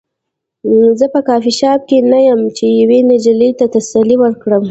[0.99, 4.59] زه په کافي شاپ کې نه یم چې یوې نجلۍ ته تسلي ورکړم